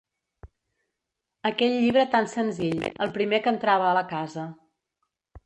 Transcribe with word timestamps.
Aquell 1.49 1.75
llibre 1.83 2.05
tant 2.15 2.31
senzill, 2.33 2.83
el 3.07 3.13
primer 3.19 3.43
que 3.45 3.53
entrava 3.55 3.87
a 3.91 3.95
la 4.01 4.05
casa 4.17 4.49